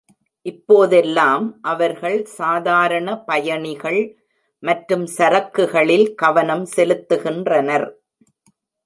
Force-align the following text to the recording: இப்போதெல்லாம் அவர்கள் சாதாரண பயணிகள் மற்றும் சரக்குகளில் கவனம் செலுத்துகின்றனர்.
இப்போதெல்லாம் 0.45 1.43
அவர்கள் 1.61 2.17
சாதாரண 2.37 3.07
பயணிகள் 3.27 3.99
மற்றும் 4.63 5.05
சரக்குகளில் 5.17 6.07
கவனம் 6.15 6.65
செலுத்துகின்றனர். 6.75 7.87